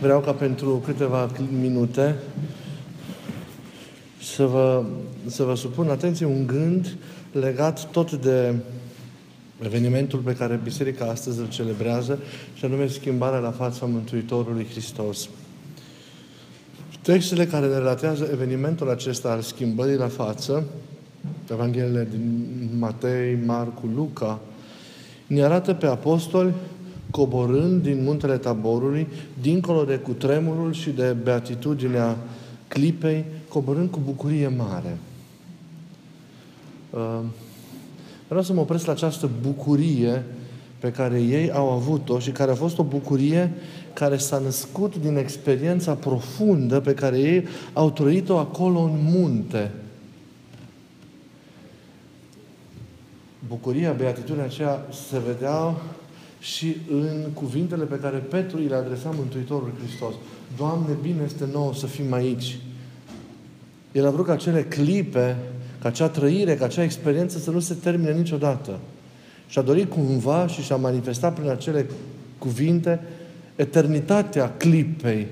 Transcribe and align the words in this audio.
vreau 0.00 0.20
ca 0.20 0.32
pentru 0.32 0.82
câteva 0.84 1.30
minute 1.60 2.16
să 4.22 4.44
vă, 4.46 4.84
să 5.26 5.42
vă 5.42 5.54
supun 5.54 5.88
atenție 5.88 6.26
un 6.26 6.46
gând 6.46 6.96
legat 7.32 7.90
tot 7.90 8.12
de 8.12 8.54
evenimentul 9.64 10.18
pe 10.18 10.34
care 10.34 10.60
Biserica 10.62 11.04
astăzi 11.04 11.38
îl 11.38 11.48
celebrează, 11.48 12.18
și 12.54 12.64
anume 12.64 12.86
schimbarea 12.86 13.38
la 13.38 13.50
fața 13.50 13.86
Mântuitorului 13.86 14.66
Hristos. 14.70 15.28
Textele 17.02 17.46
care 17.46 17.66
ne 17.66 17.76
relatează 17.76 18.28
evenimentul 18.32 18.90
acesta 18.90 19.30
al 19.30 19.40
schimbării 19.40 19.96
la 19.96 20.08
față, 20.08 20.64
Evanghelele 21.50 22.08
din 22.10 22.48
Matei, 22.78 23.38
Marcu, 23.46 23.90
Luca, 23.94 24.40
ne 25.26 25.42
arată 25.42 25.74
pe 25.74 25.86
apostoli 25.86 26.52
coborând 27.10 27.82
din 27.82 28.02
muntele 28.02 28.36
Taborului, 28.36 29.06
dincolo 29.40 29.84
de 29.84 29.96
cutremurul 29.96 30.72
și 30.72 30.90
de 30.90 31.16
beatitudinea 31.22 32.16
clipei, 32.68 33.24
coborând 33.48 33.90
cu 33.90 34.00
bucurie 34.04 34.48
mare. 34.48 34.98
Uh, 36.90 37.20
vreau 38.28 38.42
să 38.42 38.52
mă 38.52 38.60
opresc 38.60 38.86
la 38.86 38.92
această 38.92 39.30
bucurie 39.42 40.24
pe 40.78 40.90
care 40.90 41.20
ei 41.20 41.50
au 41.50 41.70
avut-o 41.70 42.18
și 42.18 42.30
care 42.30 42.50
a 42.50 42.54
fost 42.54 42.78
o 42.78 42.82
bucurie 42.82 43.52
care 43.92 44.16
s-a 44.16 44.38
născut 44.38 44.96
din 44.96 45.16
experiența 45.16 45.94
profundă 45.94 46.80
pe 46.80 46.94
care 46.94 47.18
ei 47.18 47.46
au 47.72 47.90
trăit-o 47.90 48.36
acolo 48.36 48.80
în 48.80 48.98
munte. 49.02 49.70
Bucuria, 53.48 53.92
beatitudinea 53.92 54.44
aceea 54.44 54.86
se 55.08 55.18
vedea 55.26 55.74
și 56.40 56.76
în 56.90 57.26
cuvintele 57.34 57.84
pe 57.84 57.98
care 57.98 58.16
Petru 58.16 58.56
îi 58.56 58.66
le 58.66 58.74
adresa 58.74 59.10
Mântuitorul 59.10 59.72
Hristos. 59.82 60.14
Doamne, 60.56 60.96
bine 61.02 61.22
este 61.24 61.48
nouă 61.52 61.74
să 61.74 61.86
fim 61.86 62.12
aici. 62.12 62.58
El 63.92 64.06
a 64.06 64.10
vrut 64.10 64.26
ca 64.26 64.32
acele 64.32 64.62
clipe, 64.62 65.36
ca 65.82 65.88
acea 65.88 66.08
trăire, 66.08 66.56
ca 66.56 66.64
acea 66.64 66.82
experiență 66.82 67.38
să 67.38 67.50
nu 67.50 67.60
se 67.60 67.74
termine 67.74 68.12
niciodată. 68.12 68.78
Și 69.48 69.58
a 69.58 69.62
dorit 69.62 69.90
cumva 69.90 70.46
și 70.46 70.62
și-a 70.62 70.76
manifestat 70.76 71.34
prin 71.34 71.50
acele 71.50 71.86
cuvinte 72.38 73.00
eternitatea 73.56 74.54
clipei, 74.56 75.26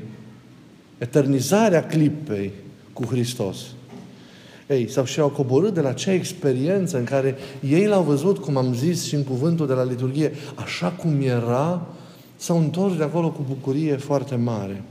eternizarea 0.99 1.87
clipei 1.87 2.53
cu 2.93 3.05
Hristos. 3.05 3.59
Ei, 4.69 4.91
sau 4.91 5.05
și-au 5.05 5.29
coborât 5.29 5.75
de 5.75 5.81
la 5.81 5.89
acea 5.89 6.13
experiență 6.13 6.99
în 6.99 7.05
care 7.05 7.37
ei 7.69 7.87
l-au 7.87 8.03
văzut, 8.03 8.39
cum 8.39 8.57
am 8.57 8.75
zis 8.75 9.05
și 9.05 9.15
în 9.15 9.25
cuvântul 9.25 9.67
de 9.67 9.73
la 9.73 9.85
liturghie, 9.85 10.33
așa 10.55 10.89
cum 10.89 11.21
era, 11.21 11.87
s-au 12.37 12.59
întors 12.59 12.97
de 12.97 13.03
acolo 13.03 13.31
cu 13.31 13.45
bucurie 13.49 13.97
foarte 13.97 14.35
mare. 14.35 14.83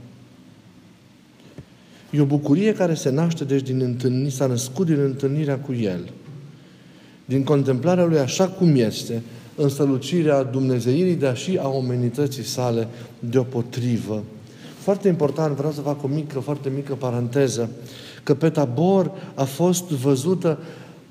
E 2.10 2.20
o 2.20 2.24
bucurie 2.24 2.72
care 2.72 2.94
se 2.94 3.10
naște, 3.10 3.44
deci, 3.44 3.62
din 3.62 3.80
întâlnire, 3.80 4.28
s-a 4.28 4.46
născut 4.46 4.86
din 4.86 4.98
întâlnirea 4.98 5.58
cu 5.58 5.72
El. 5.72 6.10
Din 7.24 7.44
contemplarea 7.44 8.04
Lui 8.04 8.18
așa 8.18 8.48
cum 8.48 8.76
este, 8.76 9.22
în 9.54 9.68
strălucirea 9.68 10.42
Dumnezeirii, 10.42 11.14
dar 11.14 11.36
și 11.36 11.58
a 11.62 11.68
omenității 11.68 12.42
sale 12.42 12.88
deopotrivă. 13.18 14.22
Foarte 14.78 15.08
important, 15.08 15.56
vreau 15.56 15.72
să 15.72 15.80
fac 15.80 16.02
o 16.04 16.06
mică, 16.06 16.38
foarte 16.38 16.70
mică 16.74 16.94
paranteză, 16.94 17.70
că 18.22 18.34
pe 18.34 18.48
tabor 18.48 19.10
a 19.34 19.44
fost 19.44 19.84
văzută 19.88 20.58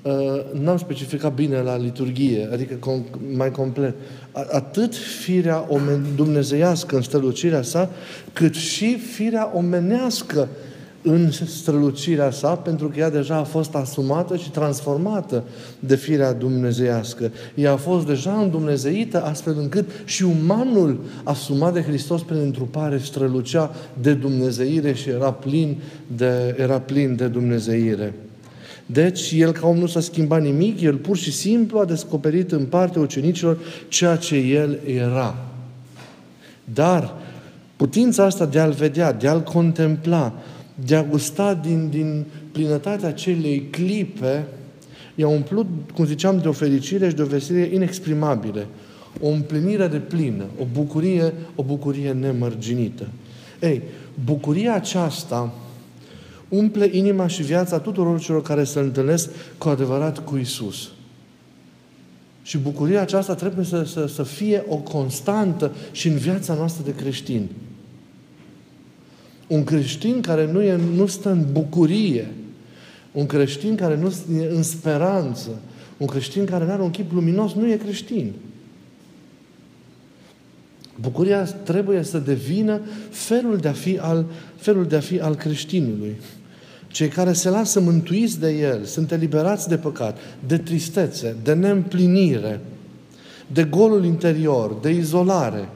Uh, 0.02 0.60
n-am 0.60 0.78
specificat 0.78 1.34
bine 1.34 1.60
la 1.60 1.76
liturgie, 1.76 2.48
adică 2.52 2.74
com- 2.74 3.34
mai 3.36 3.50
complet. 3.50 3.94
Atât 4.52 4.94
firea 4.94 5.66
omen- 5.68 6.14
dumnezeiască 6.16 6.96
în 6.96 7.02
strălucirea 7.02 7.62
sa, 7.62 7.90
cât 8.32 8.54
și 8.54 8.98
firea 8.98 9.50
omenească 9.54 10.48
în 11.08 11.30
strălucirea 11.30 12.30
sa, 12.30 12.54
pentru 12.54 12.88
că 12.88 12.98
ea 12.98 13.10
deja 13.10 13.36
a 13.36 13.42
fost 13.42 13.74
asumată 13.74 14.36
și 14.36 14.50
transformată 14.50 15.44
de 15.80 15.96
firea 15.96 16.32
dumnezeiască. 16.32 17.30
Ea 17.54 17.72
a 17.72 17.76
fost 17.76 18.06
deja 18.06 18.32
îndumnezeită, 18.32 19.22
astfel 19.22 19.56
încât 19.58 19.90
și 20.04 20.22
umanul 20.22 21.00
asumat 21.24 21.72
de 21.72 21.82
Hristos 21.82 22.22
prin 22.22 22.38
întrupare 22.38 22.98
strălucea 22.98 23.74
de 24.00 24.14
dumnezeire 24.14 24.92
și 24.92 25.08
era 25.08 25.32
plin 25.32 25.76
de, 26.16 26.56
era 26.58 26.80
plin 26.80 27.16
de 27.16 27.26
dumnezeire. 27.26 28.14
Deci, 28.86 29.32
el 29.32 29.52
ca 29.52 29.66
om 29.66 29.76
nu 29.76 29.86
s-a 29.86 30.00
schimbat 30.00 30.42
nimic, 30.42 30.80
el 30.80 30.96
pur 30.96 31.16
și 31.16 31.32
simplu 31.32 31.78
a 31.78 31.84
descoperit 31.84 32.52
în 32.52 32.64
partea 32.64 33.00
ucenicilor 33.00 33.58
ceea 33.88 34.16
ce 34.16 34.36
el 34.36 34.78
era. 34.86 35.34
Dar 36.64 37.14
putința 37.76 38.24
asta 38.24 38.46
de 38.46 38.58
a-l 38.58 38.72
vedea, 38.72 39.12
de 39.12 39.28
a-l 39.28 39.42
contempla, 39.42 40.32
de 40.84 40.96
a 40.96 41.02
gusta 41.02 41.54
din, 41.54 41.88
din 41.90 42.24
plinătatea 42.52 43.08
acelei 43.08 43.68
clipe, 43.70 44.46
i-a 45.14 45.28
umplut, 45.28 45.66
cum 45.94 46.04
ziceam, 46.04 46.38
de 46.38 46.48
o 46.48 46.52
fericire 46.52 47.08
și 47.08 47.14
de 47.14 47.22
o 47.22 47.26
veselie 47.26 47.74
inexprimabile. 47.74 48.66
O 49.20 49.28
împlinire 49.28 49.86
de 49.86 49.98
plină, 49.98 50.44
o 50.60 50.64
bucurie, 50.72 51.32
o 51.54 51.62
bucurie 51.62 52.12
nemărginită. 52.12 53.08
Ei, 53.60 53.82
bucuria 54.24 54.74
aceasta 54.74 55.54
umple 56.48 56.88
inima 56.92 57.26
și 57.26 57.42
viața 57.42 57.78
tuturor 57.78 58.20
celor 58.20 58.42
care 58.42 58.64
se 58.64 58.78
întâlnesc 58.78 59.30
cu 59.58 59.68
adevărat 59.68 60.24
cu 60.24 60.36
Isus. 60.36 60.90
Și 62.42 62.58
bucuria 62.58 63.00
aceasta 63.00 63.34
trebuie 63.34 63.64
să, 63.64 63.82
să, 63.82 64.06
să 64.06 64.22
fie 64.22 64.64
o 64.68 64.76
constantă 64.76 65.72
și 65.92 66.08
în 66.08 66.16
viața 66.16 66.54
noastră 66.54 66.82
de 66.84 66.94
creștini. 66.94 67.48
Un 69.48 69.64
creștin 69.64 70.20
care 70.20 70.52
nu, 70.52 70.62
e, 70.62 70.76
nu 70.94 71.06
stă 71.06 71.30
în 71.30 71.46
bucurie, 71.52 72.26
un 73.12 73.26
creștin 73.26 73.74
care 73.74 73.96
nu 73.96 74.12
e 74.40 74.48
în 74.54 74.62
speranță, 74.62 75.50
un 75.96 76.06
creștin 76.06 76.44
care 76.44 76.64
nu 76.64 76.70
are 76.70 76.82
un 76.82 76.90
chip 76.90 77.12
luminos, 77.12 77.52
nu 77.52 77.70
e 77.70 77.76
creștin. 77.76 78.32
Bucuria 81.00 81.42
trebuie 81.44 82.02
să 82.02 82.18
devină 82.18 82.80
felul 83.10 83.56
de 83.56 83.68
a 83.68 83.72
fi 83.72 83.98
al, 83.98 84.26
felul 84.56 84.86
de 84.86 84.96
a 84.96 85.00
fi 85.00 85.20
al 85.20 85.34
creștinului. 85.34 86.16
Cei 86.88 87.08
care 87.08 87.32
se 87.32 87.48
lasă 87.48 87.80
mântuiți 87.80 88.40
de 88.40 88.50
El 88.50 88.84
sunt 88.84 89.12
eliberați 89.12 89.68
de 89.68 89.76
păcat, 89.76 90.18
de 90.46 90.58
tristețe, 90.58 91.36
de 91.42 91.52
neîmplinire, 91.52 92.60
de 93.46 93.64
golul 93.64 94.04
interior, 94.04 94.76
de 94.82 94.90
izolare. 94.90 95.68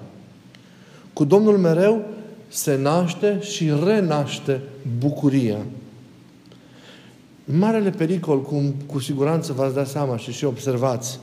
Cu 1.12 1.24
Domnul 1.24 1.58
mereu 1.58 2.04
se 2.52 2.76
naște 2.76 3.38
și 3.40 3.72
renaște 3.84 4.60
bucuria. 4.98 5.58
Marele 7.44 7.90
pericol, 7.90 8.42
cum 8.42 8.74
cu 8.86 8.98
siguranță 8.98 9.52
v-ați 9.52 9.74
dat 9.74 9.88
seama 9.88 10.16
și 10.16 10.32
și 10.32 10.44
observați, 10.44 11.18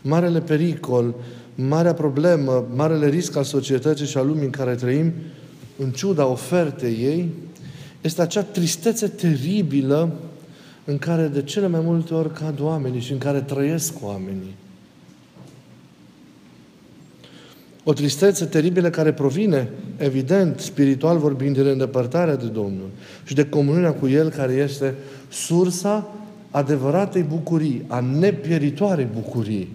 marele 0.00 0.40
pericol, 0.40 1.14
marea 1.54 1.94
problemă, 1.94 2.66
marele 2.74 3.08
risc 3.08 3.36
al 3.36 3.44
societății 3.44 4.06
și 4.06 4.16
al 4.16 4.26
lumii 4.26 4.44
în 4.44 4.50
care 4.50 4.74
trăim, 4.74 5.12
în 5.78 5.90
ciuda 5.90 6.26
ofertei 6.26 6.96
ei, 7.02 7.28
este 8.00 8.22
acea 8.22 8.42
tristețe 8.42 9.08
teribilă 9.08 10.12
în 10.84 10.98
care 10.98 11.26
de 11.26 11.42
cele 11.42 11.66
mai 11.66 11.80
multe 11.80 12.14
ori 12.14 12.32
cad 12.32 12.60
oamenii 12.60 13.00
și 13.00 13.12
în 13.12 13.18
care 13.18 13.40
trăiesc 13.40 13.92
oamenii. 14.02 14.54
O 17.84 17.92
tristețe 17.92 18.44
teribilă 18.44 18.90
care 18.90 19.12
provine, 19.12 19.68
evident, 19.96 20.58
spiritual 20.58 21.18
vorbind, 21.18 21.58
de 21.58 21.70
îndepărtarea 21.70 22.36
de 22.36 22.46
Domnul 22.46 22.88
și 23.24 23.34
de 23.34 23.48
comuniunea 23.48 23.92
cu 23.92 24.08
El, 24.08 24.30
care 24.30 24.52
este 24.52 24.94
sursa 25.28 26.12
adevăratei 26.50 27.22
bucurii, 27.22 27.84
a 27.86 28.00
nepieritoarei 28.00 29.08
bucurii. 29.14 29.68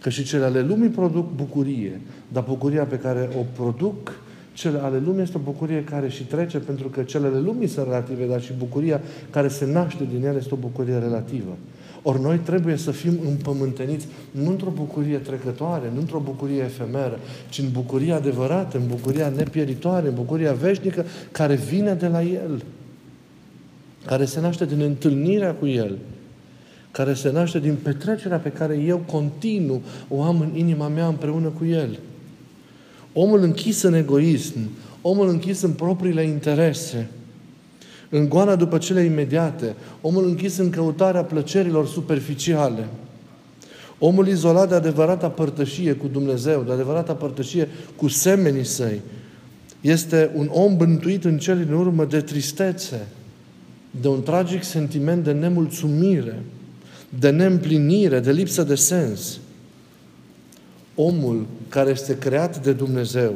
Că 0.00 0.08
și 0.08 0.24
cele 0.24 0.44
ale 0.44 0.60
lumii 0.60 0.88
produc 0.88 1.34
bucurie, 1.34 2.00
dar 2.28 2.44
bucuria 2.48 2.84
pe 2.84 2.96
care 2.96 3.28
o 3.38 3.44
produc 3.56 4.12
cele 4.52 4.78
ale 4.78 5.02
lumii 5.04 5.22
este 5.22 5.36
o 5.36 5.40
bucurie 5.44 5.84
care 5.84 6.08
și 6.08 6.24
trece, 6.24 6.58
pentru 6.58 6.88
că 6.88 7.02
cele 7.02 7.26
ale 7.26 7.38
lumii 7.38 7.68
sunt 7.68 7.86
relative, 7.86 8.26
dar 8.26 8.42
și 8.42 8.52
bucuria 8.58 9.00
care 9.30 9.48
se 9.48 9.66
naște 9.72 10.06
din 10.12 10.26
ele 10.26 10.38
este 10.38 10.54
o 10.54 10.56
bucurie 10.56 10.98
relativă. 10.98 11.56
Ori 12.02 12.20
noi 12.20 12.38
trebuie 12.38 12.76
să 12.76 12.90
fim 12.90 13.18
împământeniți 13.28 14.06
nu 14.30 14.50
într-o 14.50 14.70
bucurie 14.70 15.16
trecătoare, 15.16 15.90
nu 15.94 16.00
într-o 16.00 16.18
bucurie 16.18 16.62
efemeră, 16.62 17.18
ci 17.48 17.58
în 17.58 17.70
bucuria 17.72 18.16
adevărată, 18.16 18.76
în 18.76 18.86
bucuria 18.86 19.28
nepieritoare, 19.28 20.08
în 20.08 20.14
bucuria 20.14 20.52
veșnică 20.52 21.04
care 21.32 21.54
vine 21.54 21.94
de 21.94 22.06
la 22.06 22.22
El, 22.22 22.62
care 24.04 24.24
se 24.24 24.40
naște 24.40 24.66
din 24.66 24.80
întâlnirea 24.80 25.54
cu 25.54 25.66
El, 25.66 25.98
care 26.90 27.14
se 27.14 27.30
naște 27.30 27.58
din 27.58 27.76
petrecerea 27.82 28.38
pe 28.38 28.50
care 28.50 28.78
eu 28.78 28.98
continuu 28.98 29.82
o 30.08 30.22
am 30.22 30.40
în 30.40 30.56
inima 30.56 30.88
mea 30.88 31.06
împreună 31.06 31.48
cu 31.48 31.64
El. 31.64 31.98
Omul 33.12 33.42
închis 33.42 33.82
în 33.82 33.94
egoism, 33.94 34.58
omul 35.02 35.28
închis 35.28 35.62
în 35.62 35.70
propriile 35.70 36.22
interese, 36.22 37.08
în 38.14 38.28
goana 38.28 38.56
după 38.56 38.78
cele 38.78 39.00
imediate, 39.02 39.74
omul 40.00 40.24
închis 40.24 40.56
în 40.56 40.70
căutarea 40.70 41.24
plăcerilor 41.24 41.86
superficiale, 41.86 42.88
omul 43.98 44.28
izolat 44.28 44.68
de 44.68 44.74
adevărata 44.74 45.28
părtășie 45.28 45.92
cu 45.92 46.06
Dumnezeu, 46.06 46.62
de 46.62 46.72
adevărata 46.72 47.14
părtășie 47.14 47.68
cu 47.96 48.08
semenii 48.08 48.64
săi, 48.64 49.00
Este 49.80 50.30
un 50.34 50.48
om 50.50 50.76
bântuit 50.76 51.24
în 51.24 51.38
cele 51.38 51.64
din 51.64 51.72
urmă 51.72 52.04
de 52.04 52.20
tristețe, 52.20 53.06
de 54.00 54.08
un 54.08 54.22
tragic 54.22 54.62
sentiment 54.62 55.24
de 55.24 55.32
nemulțumire, 55.32 56.42
de 57.18 57.30
neîmplinire, 57.30 58.20
de 58.20 58.32
lipsă 58.32 58.62
de 58.62 58.74
sens. 58.74 59.38
Omul 60.94 61.46
care 61.68 61.90
este 61.90 62.18
creat 62.18 62.62
de 62.62 62.72
Dumnezeu 62.72 63.34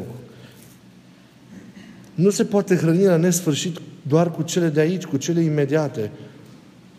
nu 2.16 2.30
se 2.30 2.44
poate 2.44 2.76
hrăni 2.76 3.04
la 3.04 3.16
nesfârșit 3.16 3.76
doar 4.02 4.30
cu 4.30 4.42
cele 4.42 4.68
de 4.68 4.80
aici, 4.80 5.04
cu 5.04 5.16
cele 5.16 5.40
imediate, 5.40 6.10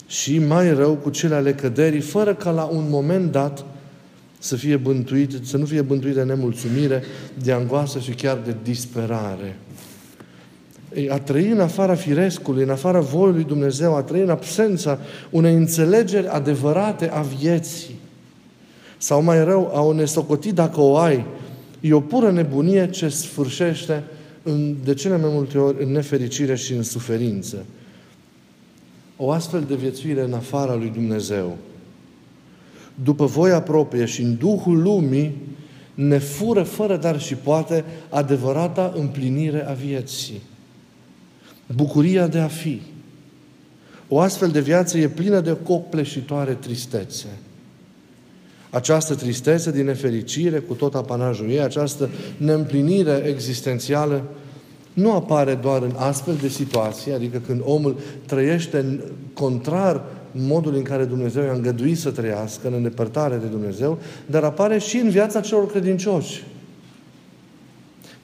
și 0.08 0.40
mai 0.40 0.74
rău 0.74 0.94
cu 0.94 1.10
cele 1.10 1.36
ale 1.36 1.54
căderii, 1.54 2.00
fără 2.00 2.34
ca 2.34 2.50
la 2.52 2.64
un 2.64 2.86
moment 2.90 3.32
dat 3.32 3.66
să 4.40 4.56
fie 4.56 4.76
bântuit, 4.76 5.32
să 5.44 5.58
nu 5.58 5.66
fie 5.66 5.82
bântuit 5.82 6.14
de 6.14 6.24
nemulțumire, 6.24 7.04
de 7.44 7.52
angoasă 7.52 8.00
și 8.00 8.12
chiar 8.12 8.38
de 8.46 8.56
disperare. 8.64 9.58
A 11.10 11.20
trăi 11.20 11.50
în 11.50 11.60
afara 11.60 11.96
firescului, 11.96 12.64
în 12.64 12.70
afara 12.70 13.00
voii 13.00 13.34
lui 13.34 13.44
Dumnezeu, 13.44 13.96
a 13.96 14.02
trăi 14.02 14.22
în 14.22 14.30
absența 14.30 15.00
unei 15.30 15.54
înțelegeri 15.54 16.28
adevărate 16.28 17.10
a 17.10 17.22
vieții. 17.22 17.96
Sau 18.98 19.24
mai 19.24 19.44
rău, 19.44 19.72
a 19.74 19.82
o 19.82 19.94
nesocoti 19.94 20.54
dacă 20.54 20.82
o 20.82 20.98
ai, 20.98 21.26
e 21.80 21.94
o 21.94 22.00
pură 22.00 22.32
nebunie 22.32 22.90
ce 22.90 23.08
sfârșește 23.08 24.04
în, 24.48 24.76
de 24.84 24.94
cele 24.94 25.18
mai 25.18 25.30
multe 25.34 25.58
ori 25.58 25.84
în 25.84 25.92
nefericire 25.92 26.56
și 26.56 26.74
în 26.74 26.84
suferință. 26.84 27.66
O 29.18 29.32
astfel 29.32 29.64
de 29.68 29.76
viețuire 29.76 30.22
în 30.22 30.34
afara 30.34 30.76
lui 30.76 30.90
Dumnezeu, 30.90 31.58
după 33.04 33.26
voia 33.26 33.62
proprie 33.62 34.06
și 34.06 34.22
în 34.22 34.38
Duhul 34.38 34.82
lumii, 34.82 35.36
ne 35.94 36.18
fură 36.18 36.64
fără 36.64 36.98
dar 36.98 37.20
și 37.20 37.36
poate 37.36 37.86
adevărata 38.10 38.94
împlinire 38.96 39.68
a 39.68 39.74
vieții. 39.74 40.42
Bucuria 41.76 42.28
de 42.28 42.40
a 42.40 42.48
fi. 42.48 42.82
O 44.08 44.20
astfel 44.20 44.50
de 44.50 44.62
viață 44.62 44.98
e 44.98 45.08
plină 45.08 45.40
de 45.40 45.58
copleșitoare 45.64 46.54
tristețe. 46.54 47.28
Această 48.70 49.16
tristețe 49.16 49.72
din 49.72 49.86
nefericire 49.86 50.60
cu 50.60 50.74
tot 50.74 50.96
apanajul 50.96 51.50
ei, 51.50 51.62
această 51.62 52.10
neîmplinire 52.38 53.24
existențială, 53.28 54.24
nu 54.94 55.14
apare 55.14 55.54
doar 55.62 55.82
în 55.82 55.94
astfel 55.96 56.36
de 56.42 56.48
situații, 56.48 57.14
adică 57.14 57.42
când 57.46 57.62
omul 57.64 58.00
trăiește 58.26 58.78
în 58.78 59.00
contrar 59.34 60.04
modul 60.32 60.76
în 60.76 60.82
care 60.82 61.04
Dumnezeu 61.04 61.44
i-a 61.44 61.52
îngăduit 61.52 61.98
să 61.98 62.12
trăiască, 62.12 62.68
în 62.68 62.74
îndepărtare 62.74 63.36
de 63.36 63.46
Dumnezeu, 63.46 63.98
dar 64.26 64.44
apare 64.44 64.78
și 64.78 64.98
în 64.98 65.10
viața 65.10 65.40
celor 65.40 65.72
credincioși, 65.72 66.44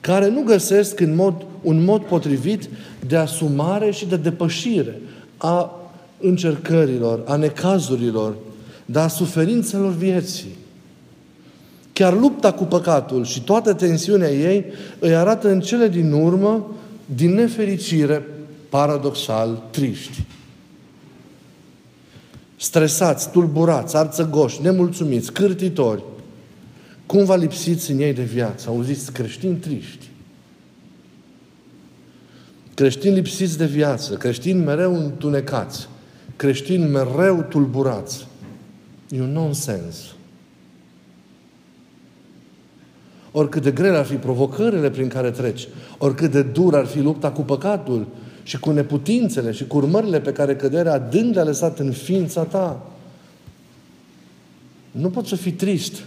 care 0.01 0.30
nu 0.30 0.44
găsesc 0.44 1.00
în 1.00 1.16
mod, 1.16 1.45
un 1.62 1.84
mod 1.84 2.01
potrivit 2.01 2.69
de 3.07 3.16
asumare 3.16 3.92
și 3.92 4.06
de 4.06 4.18
depășire 4.18 5.01
a 5.38 5.80
încercărilor, 6.19 7.22
a 7.25 7.36
necazurilor, 7.36 8.36
dar 8.85 9.03
a 9.03 9.07
suferințelor 9.07 9.91
vieții. 9.91 10.56
Chiar 11.94 12.19
lupta 12.19 12.53
cu 12.53 12.63
păcatul 12.63 13.25
și 13.25 13.41
toată 13.41 13.74
tensiunea 13.74 14.31
ei 14.31 14.65
îi 15.00 15.15
arată 15.15 15.50
în 15.50 15.59
cele 15.59 15.88
din 15.88 16.12
urmă, 16.12 16.71
din 17.15 17.33
nefericire, 17.33 18.27
paradoxal, 18.69 19.63
triști. 19.71 20.24
Stresați, 22.56 23.31
tulburați, 23.31 23.95
arțăgoși, 23.95 24.62
nemulțumiți, 24.62 25.31
cârtitori, 25.31 26.03
cumva 27.06 27.35
lipsiți 27.35 27.91
în 27.91 28.00
ei 28.00 28.13
de 28.13 28.24
viață. 28.24 28.69
Auziți, 28.69 29.12
creștini 29.12 29.56
triști. 29.56 30.09
Creștini 32.74 33.15
lipsiți 33.15 33.57
de 33.57 33.65
viață, 33.65 34.13
creștini 34.13 34.63
mereu 34.63 34.95
întunecați, 34.95 35.88
creștini 36.35 36.85
mereu 36.85 37.45
tulburați. 37.50 38.27
E 39.10 39.22
un 39.22 39.32
nonsens. 39.32 40.16
Oricât 43.32 43.64
de 43.64 43.72
grele 43.72 43.98
ar 43.98 44.06
fi 44.06 44.16
provocările 44.16 44.90
prin 44.90 45.08
care 45.08 45.32
treci, 45.32 45.68
oricât 45.98 46.32
de 46.32 46.42
dur 46.42 46.76
ar 46.76 46.86
fi 46.86 47.00
lupta 47.00 47.32
cu 47.32 47.42
păcatul 47.42 48.08
și 48.44 48.60
cu 48.60 48.72
neputințele 48.72 49.52
și 49.52 49.68
cu 49.68 49.78
urmările 49.78 50.20
pe 50.20 50.32
care 50.32 50.56
căderea 50.56 50.94
adânc 50.94 51.34
le-a 51.34 51.44
lăsat 51.44 51.80
în 51.80 51.92
ființa 51.92 52.44
ta, 52.44 52.88
nu 54.92 55.10
poți 55.10 55.30
să 55.30 55.36
fii 55.36 55.52
trist. 55.52 56.04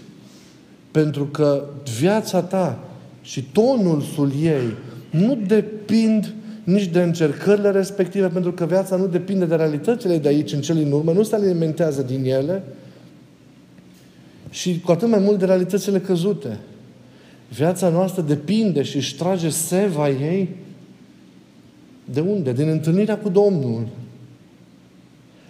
Pentru 0.91 1.25
că 1.25 1.65
viața 1.99 2.43
ta 2.43 2.79
și 3.23 3.43
tonul 3.43 4.03
ei 4.43 4.75
nu 5.11 5.39
depind 5.47 6.35
nici 6.65 6.87
de 6.87 7.03
încercările 7.03 7.71
respective, 7.71 8.27
pentru 8.27 8.53
că 8.53 8.65
viața 8.65 8.97
nu 8.97 9.07
depinde 9.07 9.45
de 9.45 9.55
realitățile 9.55 10.19
de 10.19 10.29
aici 10.29 10.53
în 10.53 10.61
cele 10.61 10.83
din 10.83 10.93
urmă, 10.93 11.13
nu 11.13 11.23
se 11.23 11.35
alimentează 11.35 12.03
din 12.03 12.25
ele, 12.25 12.63
și 14.51 14.81
cu 14.85 14.93
atât 14.93 15.09
mai 15.09 15.19
mult 15.19 15.39
de 15.39 15.45
realitățile 15.45 16.01
căzute. 16.01 16.59
Viața 17.49 17.89
noastră 17.89 18.23
depinde 18.23 18.83
și 18.83 18.97
își 18.97 19.17
trage 19.17 19.49
seva 19.49 20.09
ei 20.09 20.49
de 22.05 22.21
unde? 22.21 22.53
Din 22.53 22.69
întâlnirea 22.69 23.19
cu 23.19 23.29
Domnul. 23.29 23.89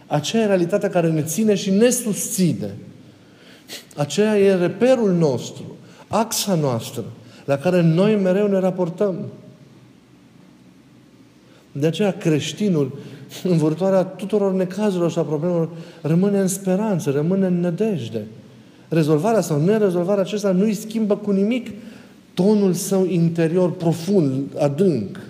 Aceea 0.07 0.43
e 0.43 0.47
realitatea 0.47 0.89
care 0.89 1.11
ne 1.11 1.23
ține 1.23 1.55
și 1.55 1.71
ne 1.71 1.91
susține. 1.91 2.75
Aceea 3.97 4.39
e 4.39 4.55
reperul 4.55 5.13
nostru, 5.13 5.65
axa 6.09 6.55
noastră, 6.55 7.05
la 7.45 7.57
care 7.57 7.83
noi 7.83 8.17
mereu 8.17 8.47
ne 8.47 8.59
raportăm. 8.59 9.27
De 11.73 11.87
aceea 11.87 12.13
creștinul, 12.13 12.99
în 13.43 13.57
vârtoarea 13.57 14.05
tuturor 14.05 14.53
necazurilor 14.53 15.11
și 15.11 15.19
a 15.19 15.23
problemelor, 15.23 15.69
rămâne 16.03 16.41
în 16.41 16.49
speranță, 16.49 17.11
rămâne 17.11 17.47
în 17.47 17.61
nădejde. 17.61 18.27
Rezolvarea 18.89 19.41
sau 19.41 19.65
nerezolvarea 19.65 20.23
acesta 20.23 20.51
nu 20.51 20.65
îi 20.65 20.75
schimbă 20.75 21.17
cu 21.17 21.31
nimic 21.31 21.71
tonul 22.35 22.73
său 22.73 23.07
interior 23.07 23.73
profund, 23.73 24.43
adânc. 24.59 25.21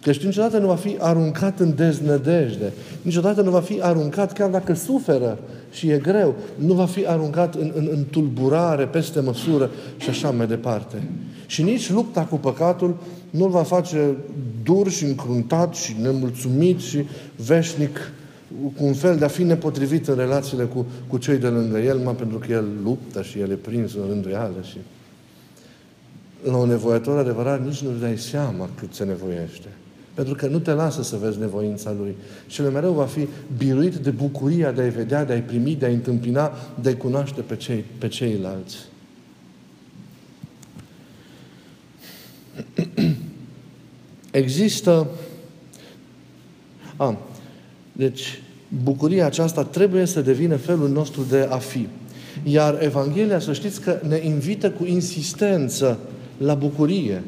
Creștinul 0.00 0.28
niciodată 0.28 0.58
nu 0.58 0.66
va 0.66 0.74
fi 0.74 0.96
aruncat 0.98 1.60
în 1.60 1.74
deznădejde. 1.74 2.72
Niciodată 3.02 3.42
nu 3.42 3.50
va 3.50 3.60
fi 3.60 3.80
aruncat, 3.80 4.32
chiar 4.32 4.50
dacă 4.50 4.74
suferă 4.74 5.38
și 5.72 5.88
e 5.88 5.98
greu, 5.98 6.34
nu 6.56 6.74
va 6.74 6.86
fi 6.86 7.06
aruncat 7.06 7.54
în, 7.54 7.72
în, 7.74 7.88
în 7.92 8.04
tulburare, 8.10 8.84
peste 8.84 9.20
măsură 9.20 9.70
și 9.96 10.08
așa 10.08 10.30
mai 10.30 10.46
departe. 10.46 11.02
Și 11.46 11.62
nici 11.62 11.90
lupta 11.90 12.20
cu 12.20 12.36
păcatul 12.36 12.96
nu-l 13.30 13.50
va 13.50 13.62
face 13.62 14.16
dur 14.62 14.90
și 14.90 15.04
încruntat 15.04 15.74
și 15.74 15.96
nemulțumit 16.00 16.80
și 16.80 17.04
veșnic 17.46 18.12
cu 18.76 18.84
un 18.84 18.94
fel 18.94 19.16
de 19.16 19.24
a 19.24 19.28
fi 19.28 19.42
nepotrivit 19.42 20.08
în 20.08 20.16
relațiile 20.16 20.64
cu, 20.64 20.86
cu 21.06 21.18
cei 21.18 21.38
de 21.38 21.48
lângă 21.48 21.78
el, 21.78 21.98
mai 21.98 22.14
pentru 22.14 22.38
că 22.38 22.52
el 22.52 22.64
luptă 22.84 23.22
și 23.22 23.38
el 23.38 23.50
e 23.50 23.54
prins 23.54 23.94
în 23.94 24.06
rânduială 24.08 24.56
și 24.62 24.76
la 26.44 26.56
un 26.56 26.68
nevoitor 26.68 27.18
adevărat 27.18 27.64
nici 27.64 27.80
nu-ți 27.80 28.00
dai 28.00 28.18
seama 28.18 28.68
cât 28.78 28.94
se 28.94 29.04
nevoiește. 29.04 29.68
Pentru 30.14 30.34
că 30.34 30.46
nu 30.46 30.58
te 30.58 30.70
lasă 30.70 31.02
să 31.02 31.16
vezi 31.16 31.38
nevoința 31.38 31.94
Lui. 31.98 32.14
Și 32.46 32.62
el 32.62 32.70
mereu 32.70 32.92
va 32.92 33.04
fi 33.04 33.28
biruit 33.56 33.94
de 33.94 34.10
bucuria 34.10 34.72
de 34.72 34.82
a-i 34.82 34.90
vedea, 34.90 35.24
de 35.24 35.32
a-i 35.32 35.42
primi, 35.42 35.74
de 35.74 35.86
a-i 35.86 35.94
întâmpina, 35.94 36.52
de 36.80 36.88
a-i 36.88 36.96
cunoaște 36.96 37.40
pe, 37.40 37.56
cei, 37.56 37.84
pe 37.98 38.08
ceilalți. 38.08 38.76
Există... 44.30 45.06
A, 46.96 47.18
deci, 47.92 48.42
bucuria 48.82 49.26
aceasta 49.26 49.64
trebuie 49.64 50.04
să 50.04 50.20
devină 50.20 50.56
felul 50.56 50.88
nostru 50.88 51.22
de 51.28 51.46
a 51.50 51.56
fi. 51.56 51.88
Iar 52.42 52.82
Evanghelia, 52.82 53.38
să 53.38 53.52
știți 53.52 53.80
că 53.80 54.00
ne 54.08 54.20
invită 54.24 54.70
cu 54.70 54.84
insistență 54.84 55.98
la 56.36 56.54
bucurie. 56.54 57.22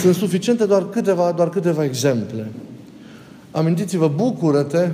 Sunt 0.00 0.14
suficiente 0.14 0.66
doar 0.66 0.88
câteva, 0.88 1.32
doar 1.32 1.48
câteva 1.48 1.84
exemple. 1.84 2.50
Amintiți-vă, 3.50 4.08
bucură-te 4.08 4.88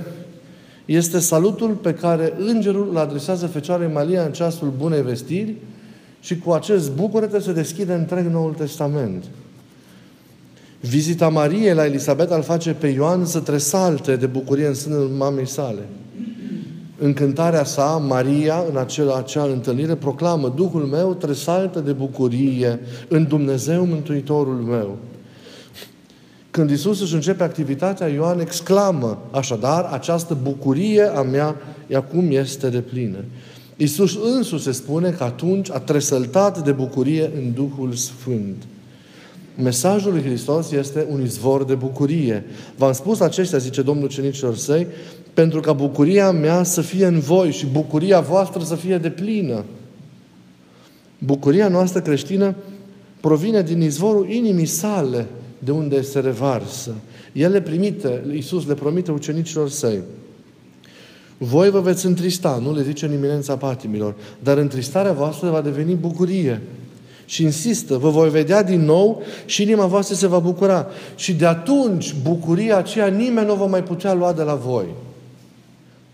este 0.85 1.19
salutul 1.19 1.69
pe 1.69 1.93
care 1.93 2.33
îngerul 2.37 2.89
îl 2.89 2.97
adresează 2.97 3.47
Fecioarei 3.47 3.91
Maria 3.93 4.23
în 4.23 4.31
ceasul 4.31 4.73
bunei 4.77 5.01
vestiri 5.01 5.55
și 6.19 6.37
cu 6.37 6.51
acest 6.51 6.91
bucură-te 6.91 7.39
se 7.39 7.53
deschide 7.53 7.93
întreg 7.93 8.25
Noul 8.25 8.53
Testament. 8.53 9.23
Vizita 10.79 11.29
Mariei 11.29 11.73
la 11.73 11.85
Elisabeta 11.85 12.35
îl 12.35 12.43
face 12.43 12.71
pe 12.71 12.87
Ioan 12.87 13.25
să 13.25 13.39
tresalte 13.39 14.15
de 14.15 14.25
bucurie 14.25 14.67
în 14.67 14.73
sânul 14.73 15.07
mamei 15.07 15.47
sale. 15.47 15.81
În 16.99 17.13
cântarea 17.13 17.63
sa, 17.63 18.03
Maria, 18.07 18.63
în 18.69 18.77
acea, 18.77 19.17
acea 19.17 19.43
întâlnire, 19.43 19.95
proclamă 19.95 20.53
Duhul 20.55 20.81
meu 20.81 21.13
tresaltă 21.13 21.79
de 21.79 21.91
bucurie 21.91 22.79
în 23.07 23.27
Dumnezeu 23.27 23.85
Mântuitorul 23.85 24.55
meu. 24.55 24.97
Când 26.51 26.69
Isus 26.69 27.01
își 27.01 27.13
începe 27.13 27.43
activitatea, 27.43 28.07
Ioan 28.07 28.39
exclamă, 28.39 29.17
așadar, 29.31 29.83
această 29.91 30.37
bucurie 30.43 31.03
a 31.03 31.21
mea 31.21 31.55
acum 31.95 32.31
este 32.31 32.69
de 32.69 32.79
plină. 32.79 33.17
Iisus 33.75 34.17
însuși 34.35 34.63
se 34.63 34.71
spune 34.71 35.09
că 35.09 35.23
atunci 35.23 35.71
a 35.71 35.79
tresăltat 35.79 36.63
de 36.63 36.71
bucurie 36.71 37.31
în 37.35 37.53
Duhul 37.53 37.93
Sfânt. 37.93 38.63
Mesajul 39.61 40.11
lui 40.11 40.21
Hristos 40.21 40.71
este 40.71 41.05
un 41.09 41.21
izvor 41.21 41.63
de 41.63 41.75
bucurie. 41.75 42.43
V-am 42.75 42.93
spus 42.93 43.19
acestea, 43.19 43.59
zice 43.59 43.81
Domnul 43.81 44.07
cenicilor 44.07 44.55
săi, 44.55 44.87
pentru 45.33 45.59
ca 45.59 45.73
bucuria 45.73 46.31
mea 46.31 46.63
să 46.63 46.81
fie 46.81 47.05
în 47.05 47.19
voi 47.19 47.51
și 47.51 47.65
bucuria 47.65 48.19
voastră 48.19 48.63
să 48.63 48.75
fie 48.75 48.97
de 48.97 49.09
plină. 49.09 49.63
Bucuria 51.19 51.67
noastră 51.67 52.01
creștină 52.01 52.55
provine 53.19 53.61
din 53.61 53.81
izvorul 53.81 54.29
inimii 54.29 54.65
sale, 54.65 55.27
de 55.59 55.71
unde 55.71 56.01
se 56.01 56.19
revarsă. 56.19 56.93
El 57.33 57.51
le 57.51 57.61
primite, 57.61 58.23
Iisus 58.33 58.67
le 58.67 58.73
promite 58.73 59.11
ucenicilor 59.11 59.69
săi. 59.69 59.99
Voi 61.37 61.69
vă 61.69 61.79
veți 61.79 62.05
întrista, 62.05 62.59
nu 62.63 62.73
le 62.73 62.83
zice 62.83 63.05
în 63.05 63.13
iminența 63.13 63.57
patimilor, 63.57 64.15
dar 64.43 64.57
întristarea 64.57 65.11
voastră 65.11 65.49
va 65.49 65.61
deveni 65.61 65.93
bucurie. 65.93 66.61
Și 67.27 67.43
insistă, 67.43 67.97
vă 67.97 68.09
voi 68.09 68.29
vedea 68.29 68.63
din 68.63 68.81
nou 68.81 69.21
și 69.45 69.61
inima 69.61 69.85
voastră 69.85 70.15
se 70.15 70.27
va 70.27 70.39
bucura. 70.39 70.87
Și 71.15 71.33
de 71.33 71.45
atunci, 71.45 72.15
bucuria 72.23 72.77
aceea 72.77 73.07
nimeni 73.07 73.47
nu 73.47 73.55
va 73.55 73.65
mai 73.65 73.83
putea 73.83 74.13
lua 74.13 74.33
de 74.33 74.41
la 74.41 74.53
voi. 74.53 74.85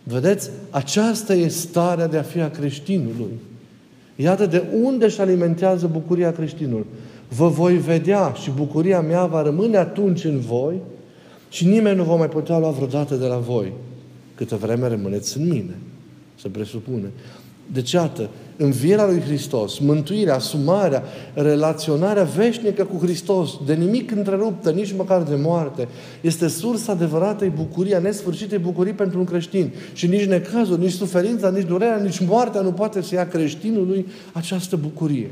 Vedeți? 0.03 0.49
Aceasta 0.69 1.33
e 1.33 1.47
starea 1.47 2.07
de 2.07 2.17
a 2.17 2.21
fi 2.21 2.39
a 2.39 2.49
creștinului. 2.49 3.39
Iată 4.15 4.45
de 4.45 4.63
unde 4.81 5.05
își 5.05 5.21
alimentează 5.21 5.87
bucuria 5.91 6.31
creștinului. 6.31 6.85
Vă 7.27 7.47
voi 7.47 7.77
vedea 7.77 8.33
și 8.41 8.51
bucuria 8.55 9.01
mea 9.01 9.25
va 9.25 9.41
rămâne 9.41 9.77
atunci 9.77 10.23
în 10.23 10.39
voi 10.39 10.75
și 11.49 11.65
nimeni 11.65 11.97
nu 11.97 12.03
va 12.03 12.15
mai 12.15 12.29
putea 12.29 12.57
lua 12.57 12.69
vreodată 12.69 13.15
de 13.15 13.25
la 13.25 13.37
voi 13.37 13.71
câtă 14.35 14.55
vreme 14.55 14.87
rămâneți 14.87 15.37
în 15.37 15.47
mine. 15.47 15.77
Se 16.41 16.47
presupune. 16.47 17.11
Deci, 17.73 17.91
iată, 17.91 18.29
învierea 18.57 19.05
lui 19.05 19.19
Hristos, 19.19 19.79
mântuirea, 19.79 20.35
asumarea, 20.35 21.03
relaționarea 21.33 22.23
veșnică 22.23 22.83
cu 22.83 22.97
Hristos, 22.97 23.49
de 23.65 23.73
nimic 23.73 24.11
întreruptă, 24.11 24.71
nici 24.71 24.95
măcar 24.95 25.21
de 25.21 25.35
moarte, 25.35 25.87
este 26.21 26.47
sursa 26.47 26.91
adevăratei 26.91 27.49
bucurii, 27.49 27.95
a 27.95 27.99
nesfârșitei 27.99 28.57
bucurii 28.57 28.93
pentru 28.93 29.19
un 29.19 29.25
creștin. 29.25 29.73
Și 29.93 30.07
nici 30.07 30.25
necazul, 30.25 30.77
nici 30.77 30.91
suferința, 30.91 31.49
nici 31.49 31.67
durerea, 31.67 31.97
nici 31.97 32.25
moartea 32.25 32.61
nu 32.61 32.71
poate 32.71 33.01
să 33.01 33.15
ia 33.15 33.27
creștinului 33.27 34.07
această 34.33 34.75
bucurie. 34.75 35.31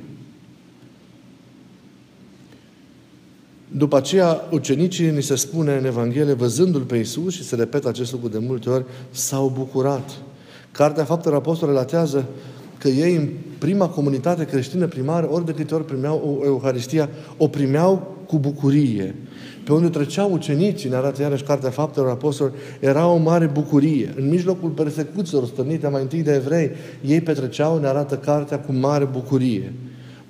După 3.67 3.97
aceea, 3.97 4.47
ucenicii, 4.51 5.11
ni 5.11 5.21
se 5.21 5.35
spune 5.35 5.75
în 5.75 5.85
Evanghelie, 5.85 6.33
văzându-L 6.33 6.81
pe 6.81 6.95
Iisus, 6.95 7.33
și 7.33 7.43
se 7.43 7.55
repetă 7.55 7.87
acest 7.87 8.11
lucru 8.11 8.27
de 8.27 8.37
multe 8.37 8.69
ori, 8.69 8.85
s-au 9.09 9.51
bucurat. 9.57 10.09
Cartea 10.71 11.03
Faptelor 11.03 11.37
Apostol 11.37 11.67
relatează 11.67 12.25
că 12.81 12.88
ei, 12.88 13.15
în 13.15 13.29
prima 13.57 13.88
comunitate 13.88 14.45
creștină 14.45 14.88
primară, 14.88 15.29
ori 15.31 15.45
de 15.45 15.51
câte 15.51 15.75
ori 15.75 15.85
primeau 15.85 16.39
o 16.41 16.45
Euharistia, 16.45 17.09
o 17.38 17.47
primeau 17.47 18.17
cu 18.27 18.38
bucurie. 18.38 19.15
Pe 19.65 19.73
unde 19.73 19.89
treceau 19.89 20.31
ucenicii, 20.31 20.89
ne 20.89 20.95
arată 20.95 21.21
iarăși 21.21 21.43
Cartea 21.43 21.69
Faptelor 21.69 22.09
Apostolilor, 22.09 22.59
era 22.79 23.07
o 23.07 23.17
mare 23.17 23.45
bucurie. 23.45 24.13
În 24.17 24.29
mijlocul 24.29 24.69
persecuțiilor 24.69 25.45
stănite 25.45 25.88
mai 25.88 26.01
întâi 26.01 26.23
de 26.23 26.33
evrei, 26.33 26.71
ei 27.05 27.21
petreceau, 27.21 27.79
ne 27.79 27.88
arată 27.88 28.15
Cartea, 28.15 28.59
cu 28.59 28.73
mare 28.73 29.05
bucurie 29.05 29.73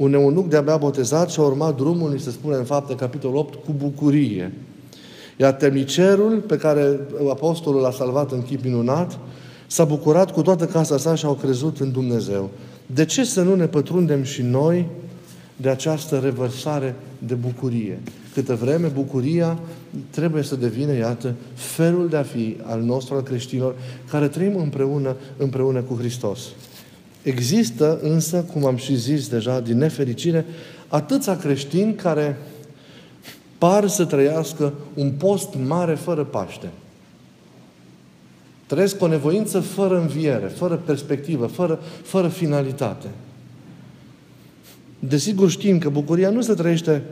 un 0.02 0.14
eunuc 0.14 0.50
de-abia 0.50 0.78
botezat 0.78 1.30
și 1.30 1.40
a 1.40 1.44
urmat 1.44 1.76
drumul, 1.76 2.12
ni 2.12 2.20
se 2.20 2.32
spune 2.32 2.56
în 2.56 2.64
fapte, 2.64 2.96
capitolul 2.96 3.38
8, 3.38 3.54
cu 3.66 3.74
bucurie. 3.78 4.54
Iar 5.38 5.54
temnicerul 5.54 6.44
pe 6.48 6.58
care 6.58 7.00
apostolul 7.30 7.82
l-a 7.82 7.92
salvat 7.92 8.32
în 8.32 8.42
chip 8.42 8.64
minunat, 8.64 9.20
s-a 9.72 9.84
bucurat 9.84 10.32
cu 10.32 10.42
toată 10.42 10.66
casa 10.66 10.98
sa 10.98 11.16
și 11.16 11.26
au 11.26 11.34
crezut 11.34 11.80
în 11.80 11.92
Dumnezeu. 11.92 12.50
De 12.86 13.06
ce 13.06 13.24
să 13.24 13.42
nu 13.42 13.56
ne 13.56 13.66
pătrundem 13.66 14.24
și 14.24 14.42
noi 14.42 14.88
de 15.56 15.70
această 15.70 16.20
revărsare 16.24 16.96
de 17.18 17.34
bucurie? 17.34 18.00
Câtă 18.34 18.56
vreme 18.56 18.88
bucuria 18.88 19.60
trebuie 20.10 20.44
să 20.44 20.56
devină, 20.56 20.94
iată, 20.94 21.34
felul 21.54 22.10
de 22.10 22.18
a 22.18 22.24
fi 22.24 22.58
al 22.64 22.82
nostru, 22.82 23.16
al 23.16 23.22
creștinilor, 23.22 23.76
care 24.10 24.28
trăim 24.28 24.56
împreună, 24.56 25.16
împreună 25.38 25.82
cu 25.82 25.96
Hristos. 25.96 26.40
Există 27.22 28.00
însă, 28.02 28.46
cum 28.54 28.66
am 28.66 28.76
și 28.76 28.96
zis 28.96 29.28
deja, 29.28 29.60
din 29.60 29.78
nefericire, 29.78 30.46
atâția 30.88 31.38
creștini 31.38 31.94
care 31.94 32.38
par 33.58 33.88
să 33.88 34.06
trăiască 34.06 34.74
un 34.94 35.12
post 35.12 35.50
mare 35.68 35.96
fără 35.96 36.24
Paște. 36.24 36.70
Trăiesc 38.72 39.02
o 39.02 39.08
nevoință 39.08 39.60
fără 39.60 40.00
înviere, 40.00 40.46
fără 40.46 40.82
perspectivă, 40.86 41.46
fără, 41.46 41.80
fără 42.04 42.28
finalitate. 42.28 43.08
Desigur 45.00 45.50
știm 45.50 45.78
că 45.78 45.90
bucuria 45.90 46.30
nu 46.30 46.42
se 46.42 46.54
trăiește 46.54 47.04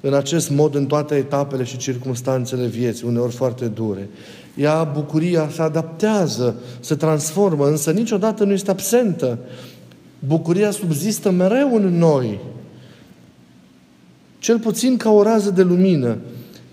în 0.00 0.14
acest 0.14 0.50
mod 0.50 0.74
în 0.74 0.86
toate 0.86 1.14
etapele 1.14 1.64
și 1.64 1.76
circunstanțele 1.76 2.66
vieții, 2.66 3.06
uneori 3.06 3.32
foarte 3.32 3.66
dure. 3.66 4.08
Ea, 4.54 4.82
bucuria, 4.82 5.48
se 5.50 5.62
adaptează, 5.62 6.54
se 6.80 6.94
transformă, 6.94 7.66
însă 7.66 7.90
niciodată 7.90 8.44
nu 8.44 8.52
este 8.52 8.70
absentă. 8.70 9.38
Bucuria 10.18 10.70
subzistă 10.70 11.30
mereu 11.30 11.74
în 11.74 11.98
noi. 11.98 12.40
Cel 14.38 14.58
puțin 14.58 14.96
ca 14.96 15.10
o 15.10 15.22
rază 15.22 15.50
de 15.50 15.62
lumină 15.62 16.16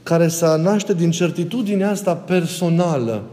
care 0.03 0.27
să 0.27 0.59
naște 0.63 0.93
din 0.93 1.11
certitudinea 1.11 1.89
asta 1.89 2.15
personală 2.15 3.23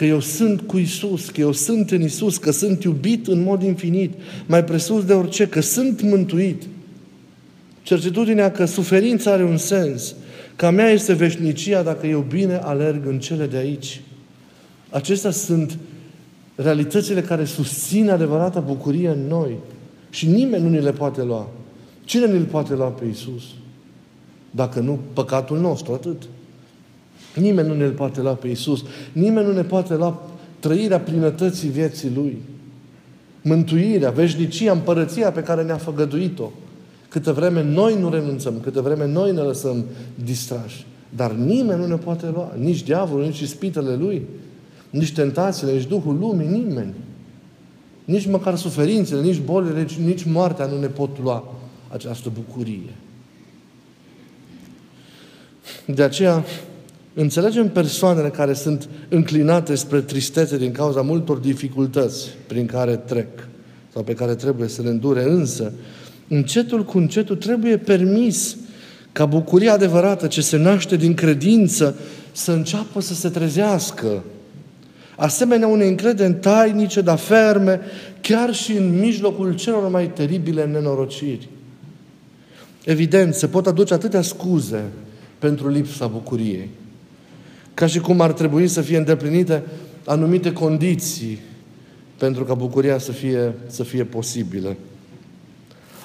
că 0.00 0.06
eu 0.06 0.20
sunt 0.20 0.60
cu 0.60 0.78
Isus, 0.78 1.28
că 1.28 1.40
eu 1.40 1.52
sunt 1.52 1.90
în 1.90 2.02
Isus, 2.02 2.36
că 2.36 2.50
sunt 2.50 2.82
iubit 2.82 3.26
în 3.26 3.42
mod 3.42 3.62
infinit, 3.62 4.12
mai 4.46 4.64
presus 4.64 5.04
de 5.04 5.12
orice, 5.12 5.48
că 5.48 5.60
sunt 5.60 6.02
mântuit. 6.02 6.62
Certitudinea 7.82 8.50
că 8.50 8.64
suferința 8.64 9.32
are 9.32 9.44
un 9.44 9.56
sens, 9.56 10.14
că 10.56 10.66
a 10.66 10.70
mea 10.70 10.88
este 10.90 11.12
veșnicia 11.12 11.82
dacă 11.82 12.06
eu 12.06 12.20
bine 12.20 12.54
alerg 12.54 13.06
în 13.06 13.18
cele 13.18 13.46
de 13.46 13.56
aici. 13.56 14.00
Acestea 14.90 15.30
sunt 15.30 15.78
realitățile 16.54 17.20
care 17.20 17.44
susțin 17.44 18.10
adevărata 18.10 18.60
bucurie 18.60 19.08
în 19.08 19.26
noi. 19.28 19.56
Și 20.10 20.26
nimeni 20.26 20.62
nu 20.62 20.68
ni 20.68 20.80
le 20.80 20.92
poate 20.92 21.22
lua. 21.22 21.48
Cine 22.04 22.26
ne-l 22.26 22.44
poate 22.44 22.74
lua 22.74 22.88
pe 22.88 23.04
Iisus? 23.04 23.42
Dacă 24.50 24.80
nu 24.80 24.98
păcatul 25.12 25.58
nostru, 25.58 25.92
atât. 25.92 26.22
Nimeni 27.34 27.68
nu 27.68 27.74
ne-l 27.74 27.92
poate 27.92 28.20
lua 28.20 28.34
pe 28.34 28.48
Iisus. 28.48 28.84
Nimeni 29.12 29.46
nu 29.46 29.52
ne 29.52 29.62
poate 29.62 29.94
lua 29.94 30.22
trăirea 30.58 31.00
plinătății 31.00 31.68
vieții 31.68 32.12
Lui. 32.14 32.38
Mântuirea, 33.42 34.10
veșnicia, 34.10 34.72
împărăția 34.72 35.32
pe 35.32 35.42
care 35.42 35.62
ne-a 35.62 35.76
făgăduit-o. 35.76 36.50
Câtă 37.08 37.32
vreme 37.32 37.62
noi 37.62 37.98
nu 38.00 38.10
renunțăm, 38.10 38.60
câtă 38.62 38.80
vreme 38.80 39.06
noi 39.06 39.32
ne 39.32 39.40
lăsăm 39.40 39.84
distrași. 40.24 40.86
Dar 41.16 41.32
nimeni 41.32 41.80
nu 41.80 41.86
ne 41.86 41.96
poate 41.96 42.26
lua. 42.34 42.52
Nici 42.58 42.82
diavolul, 42.82 43.24
nici 43.24 43.40
ispitele 43.40 43.94
lui, 43.94 44.22
nici 44.90 45.12
tentațiile, 45.12 45.72
nici 45.72 45.86
Duhul 45.86 46.18
lumii, 46.18 46.46
nimeni. 46.46 46.94
Nici 48.04 48.26
măcar 48.26 48.56
suferințele, 48.56 49.22
nici 49.22 49.40
bolile, 49.44 49.80
nici, 49.80 49.94
nici 49.94 50.24
moartea 50.24 50.66
nu 50.66 50.78
ne 50.78 50.86
pot 50.86 51.22
lua 51.22 51.54
această 51.88 52.30
bucurie. 52.34 52.94
De 55.84 56.02
aceea, 56.02 56.44
înțelegem 57.14 57.68
persoanele 57.68 58.28
care 58.28 58.52
sunt 58.52 58.88
înclinate 59.08 59.74
spre 59.74 60.00
tristețe 60.00 60.58
din 60.58 60.72
cauza 60.72 61.00
multor 61.00 61.38
dificultăți 61.38 62.28
prin 62.46 62.66
care 62.66 62.96
trec 62.96 63.48
sau 63.92 64.02
pe 64.02 64.14
care 64.14 64.34
trebuie 64.34 64.68
să 64.68 64.82
le 64.82 64.88
îndure, 64.88 65.22
însă 65.22 65.72
încetul 66.28 66.84
cu 66.84 66.98
încetul 66.98 67.36
trebuie 67.36 67.76
permis 67.76 68.56
ca 69.12 69.26
bucuria 69.26 69.72
adevărată 69.72 70.26
ce 70.26 70.40
se 70.40 70.56
naște 70.56 70.96
din 70.96 71.14
credință 71.14 71.96
să 72.32 72.52
înceapă 72.52 73.00
să 73.00 73.14
se 73.14 73.28
trezească. 73.28 74.22
Asemenea 75.16 75.66
unei 75.66 75.88
încrederi 75.88 76.34
tainice, 76.34 77.00
dar 77.00 77.18
ferme, 77.18 77.80
chiar 78.20 78.54
și 78.54 78.72
în 78.72 78.98
mijlocul 78.98 79.54
celor 79.54 79.88
mai 79.88 80.10
teribile 80.10 80.64
nenorociri. 80.64 81.48
Evident, 82.84 83.34
se 83.34 83.46
pot 83.46 83.66
aduce 83.66 83.94
atâtea 83.94 84.22
scuze 84.22 84.82
pentru 85.38 85.68
lipsa 85.68 86.06
bucuriei. 86.06 86.68
Ca 87.80 87.86
și 87.86 88.00
cum 88.00 88.20
ar 88.20 88.32
trebui 88.32 88.68
să 88.68 88.80
fie 88.80 88.96
îndeplinite 88.96 89.62
anumite 90.04 90.52
condiții 90.52 91.38
pentru 92.18 92.44
ca 92.44 92.54
bucuria 92.54 92.98
să 92.98 93.12
fie, 93.12 93.54
să 93.66 93.82
fie 93.82 94.04
posibilă. 94.04 94.76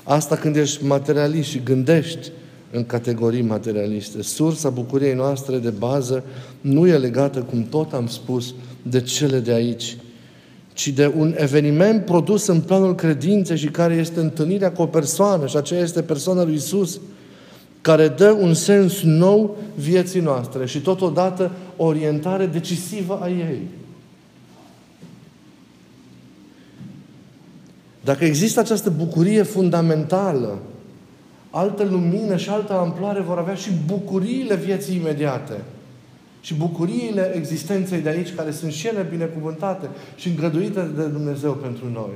Asta 0.04 0.36
când 0.36 0.56
ești 0.56 0.86
materialist 0.86 1.50
și 1.50 1.62
gândești 1.64 2.32
în 2.72 2.86
categorii 2.86 3.42
materialiste. 3.42 4.22
Sursa 4.22 4.70
bucuriei 4.70 5.14
noastre 5.14 5.58
de 5.58 5.70
bază 5.70 6.24
nu 6.62 6.88
e 6.88 6.98
legată, 6.98 7.40
cum 7.40 7.68
tot 7.70 7.94
am 7.94 8.08
spus, 8.08 8.54
de 8.82 9.02
cele 9.02 9.40
de 9.40 9.52
aici, 9.52 9.98
ci 10.74 10.88
de 10.88 11.14
un 11.18 11.36
eveniment 11.38 12.06
produs 12.06 12.48
în 12.48 12.62
planul 12.62 12.96
credinței 12.96 13.58
și 13.58 13.68
care 13.68 13.94
este 13.94 14.20
întâlnirea 14.20 14.72
cu 14.72 14.82
o 14.82 14.86
persoană 14.86 15.48
și 15.48 15.58
aceea 15.58 15.82
este 15.82 16.02
persoana 16.02 16.44
lui 16.44 16.54
Isus, 16.54 17.00
care 17.86 18.08
dă 18.08 18.32
un 18.32 18.54
sens 18.54 19.02
nou 19.02 19.58
vieții 19.76 20.20
noastre 20.20 20.66
și 20.66 20.80
totodată 20.80 21.52
orientare 21.78 22.46
decisivă 22.46 23.20
a 23.22 23.30
ei. 23.30 23.62
Dacă 28.04 28.26
există 28.26 28.60
această 28.60 28.90
bucurie 28.90 29.44
fundamentală, 29.44 30.58
altă 31.50 31.84
lumină 31.84 32.38
și 32.38 32.50
altă 32.50 32.74
amploare 32.74 33.22
vor 33.22 33.38
avea 33.38 33.56
și 33.56 33.70
bucuriile 33.86 34.56
vieții 34.56 34.96
imediate. 34.96 35.62
Și 36.42 36.54
bucuriile 36.54 37.32
existenței 37.36 38.02
de 38.02 38.10
aici, 38.10 38.34
care 38.34 38.52
sunt 38.52 38.72
și 38.72 38.88
ele 38.88 39.08
binecuvântate 39.10 39.90
și 40.16 40.28
îngăduite 40.28 40.92
de 40.96 41.06
Dumnezeu 41.06 41.52
pentru 41.52 41.86
noi. 41.94 42.14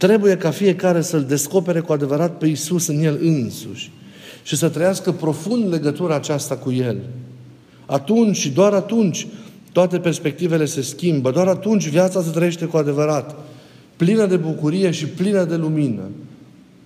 Trebuie 0.00 0.36
ca 0.36 0.50
fiecare 0.50 1.00
să-L 1.00 1.24
descopere 1.24 1.80
cu 1.80 1.92
adevărat 1.92 2.38
pe 2.38 2.46
Isus 2.46 2.86
în 2.86 3.02
El 3.02 3.18
însuși 3.22 3.90
și 4.42 4.56
să 4.56 4.68
trăiască 4.68 5.12
profund 5.12 5.72
legătura 5.72 6.14
aceasta 6.14 6.56
cu 6.56 6.72
El. 6.72 6.96
Atunci 7.86 8.36
și 8.36 8.50
doar 8.50 8.72
atunci 8.72 9.26
toate 9.72 9.98
perspectivele 9.98 10.64
se 10.64 10.82
schimbă, 10.82 11.30
doar 11.30 11.46
atunci 11.46 11.88
viața 11.88 12.22
se 12.22 12.30
trăiește 12.30 12.64
cu 12.64 12.76
adevărat, 12.76 13.36
plină 13.96 14.26
de 14.26 14.36
bucurie 14.36 14.90
și 14.90 15.06
plină 15.06 15.44
de 15.44 15.56
lumină. 15.56 16.10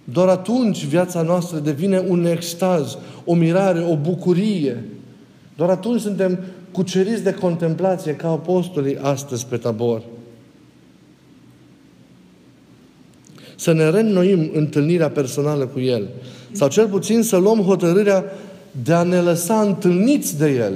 Doar 0.05 0.29
atunci 0.29 0.85
viața 0.85 1.23
noastră 1.23 1.59
devine 1.59 2.05
un 2.09 2.27
extaz, 2.27 2.99
o 3.25 3.35
mirare, 3.35 3.81
o 3.81 3.97
bucurie. 3.97 4.85
Doar 5.57 5.71
atunci 5.71 6.01
suntem 6.01 6.39
cuceriți 6.73 7.23
de 7.23 7.35
contemplație 7.35 8.13
ca 8.13 8.29
apostolii 8.29 8.99
astăzi 8.99 9.47
pe 9.47 9.57
tabor. 9.57 10.03
Să 13.57 13.73
ne 13.73 13.91
reînnoim 13.91 14.51
întâlnirea 14.55 15.11
personală 15.11 15.67
cu 15.67 15.81
El. 15.81 16.09
Sau 16.53 16.69
cel 16.69 16.87
puțin 16.87 17.23
să 17.23 17.37
luăm 17.37 17.59
hotărârea 17.59 18.25
de 18.83 18.93
a 18.93 19.03
ne 19.03 19.21
lăsa 19.21 19.61
întâlniți 19.61 20.39
de 20.39 20.51
El. 20.51 20.73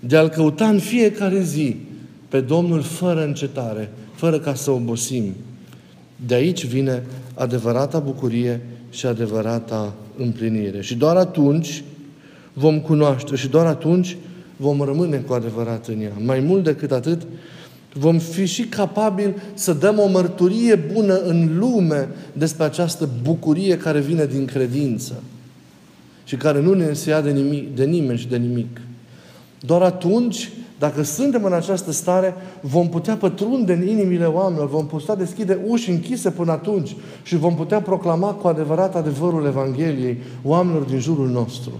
De 0.00 0.16
a-L 0.16 0.28
căuta 0.28 0.68
în 0.68 0.78
fiecare 0.78 1.42
zi 1.42 1.76
pe 2.28 2.40
Domnul 2.40 2.82
fără 2.82 3.24
încetare, 3.24 3.92
fără 4.14 4.38
ca 4.38 4.54
să 4.54 4.70
obosim. 4.70 5.34
De 6.26 6.34
aici 6.34 6.66
vine 6.66 7.02
adevărata 7.34 7.98
bucurie 7.98 8.60
și 8.90 9.06
adevărata 9.06 9.94
împlinire. 10.16 10.80
Și 10.80 10.94
doar 10.94 11.16
atunci 11.16 11.84
vom 12.52 12.80
cunoaște 12.80 13.36
și 13.36 13.48
doar 13.48 13.66
atunci 13.66 14.16
vom 14.56 14.80
rămâne 14.80 15.16
cu 15.16 15.32
adevărat 15.32 15.86
în 15.86 16.00
ea. 16.00 16.12
Mai 16.24 16.40
mult 16.40 16.64
decât 16.64 16.90
atât, 16.92 17.22
vom 17.92 18.18
fi 18.18 18.46
și 18.46 18.64
capabili 18.64 19.34
să 19.54 19.72
dăm 19.72 19.98
o 19.98 20.08
mărturie 20.08 20.74
bună 20.74 21.18
în 21.18 21.58
lume 21.58 22.08
despre 22.32 22.64
această 22.64 23.08
bucurie 23.22 23.76
care 23.76 24.00
vine 24.00 24.26
din 24.26 24.44
credință 24.44 25.22
și 26.24 26.36
care 26.36 26.60
nu 26.60 26.74
ne 26.74 26.84
înseia 26.84 27.20
de, 27.20 27.30
nimic, 27.30 27.76
de 27.76 27.84
nimeni 27.84 28.18
și 28.18 28.28
de 28.28 28.36
nimic. 28.36 28.80
Doar 29.60 29.82
atunci 29.82 30.50
dacă 30.78 31.02
suntem 31.02 31.44
în 31.44 31.52
această 31.52 31.92
stare, 31.92 32.34
vom 32.60 32.88
putea 32.88 33.14
pătrunde 33.14 33.72
în 33.72 33.88
inimile 33.88 34.24
oamenilor, 34.24 34.68
vom 34.68 34.86
putea 34.86 35.14
deschide 35.14 35.58
uși 35.66 35.90
închise 35.90 36.30
până 36.30 36.52
atunci 36.52 36.96
și 37.22 37.36
vom 37.36 37.54
putea 37.54 37.80
proclama 37.80 38.32
cu 38.32 38.48
adevărat 38.48 38.96
adevărul 38.96 39.46
Evangheliei 39.46 40.18
oamenilor 40.42 40.82
din 40.82 40.98
jurul 40.98 41.28
nostru. 41.28 41.70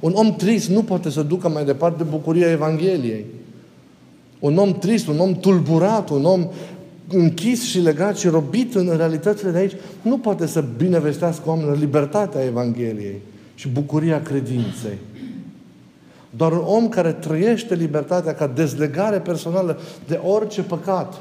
Un 0.00 0.12
om 0.14 0.34
trist 0.34 0.68
nu 0.68 0.82
poate 0.82 1.10
să 1.10 1.22
ducă 1.22 1.48
mai 1.48 1.64
departe 1.64 2.02
bucuria 2.02 2.50
Evangheliei. 2.50 3.24
Un 4.38 4.56
om 4.56 4.72
trist, 4.72 5.06
un 5.06 5.18
om 5.18 5.34
tulburat, 5.34 6.10
un 6.10 6.24
om 6.24 6.48
închis 7.08 7.64
și 7.64 7.80
legat 7.80 8.16
și 8.16 8.28
robit 8.28 8.74
în 8.74 8.96
realitățile 8.96 9.50
de 9.50 9.58
aici, 9.58 9.76
nu 10.02 10.18
poate 10.18 10.46
să 10.46 10.64
binevestească 10.76 11.42
oamenilor 11.46 11.78
libertatea 11.78 12.44
Evangheliei 12.44 13.20
și 13.54 13.68
bucuria 13.68 14.22
credinței. 14.22 14.98
Doar 16.30 16.52
un 16.52 16.62
om 16.64 16.88
care 16.88 17.12
trăiește 17.12 17.74
libertatea 17.74 18.34
ca 18.34 18.46
dezlegare 18.46 19.18
personală 19.18 19.78
de 20.06 20.20
orice 20.24 20.62
păcat, 20.62 21.14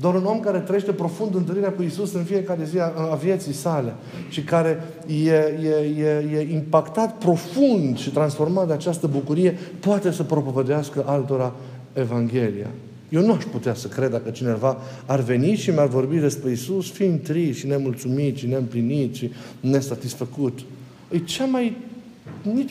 doar 0.00 0.14
un 0.14 0.24
om 0.24 0.40
care 0.40 0.58
trăiește 0.58 0.92
profund 0.92 1.34
întâlnirea 1.34 1.72
cu 1.72 1.82
Isus 1.82 2.14
în 2.14 2.22
fiecare 2.22 2.64
zi 2.64 2.78
a, 2.78 2.92
a 3.10 3.14
vieții 3.14 3.52
sale 3.52 3.94
și 4.28 4.42
care 4.42 4.82
e, 5.06 5.30
e, 5.30 5.68
e, 5.98 6.38
e 6.38 6.52
impactat 6.52 7.18
profund 7.18 7.98
și 7.98 8.10
transformat 8.10 8.66
de 8.66 8.72
această 8.72 9.06
bucurie, 9.06 9.58
poate 9.80 10.10
să 10.10 10.22
propovădească 10.22 11.04
altora 11.06 11.52
Evanghelia. 11.94 12.70
Eu 13.08 13.20
nu 13.20 13.32
aș 13.32 13.44
putea 13.44 13.74
să 13.74 13.88
cred 13.88 14.10
dacă 14.10 14.30
cineva 14.30 14.76
ar 15.06 15.20
veni 15.20 15.54
și 15.54 15.70
mi-ar 15.70 15.86
vorbi 15.86 16.16
despre 16.16 16.50
Isus 16.50 16.90
fiind 16.90 17.22
trist 17.22 17.58
și 17.58 17.66
nemulțumit 17.66 18.36
și 18.36 18.46
neîmplinit 18.46 19.14
și 19.14 19.30
nesatisfăcut. 19.60 20.58
E 21.10 21.18
cea 21.18 21.44
mai 21.44 21.76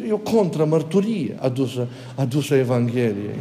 e 0.08 0.12
o 0.12 0.18
contramărturie 0.18 1.38
adusă, 1.40 1.88
adusă 2.16 2.56
Evangheliei. 2.56 3.40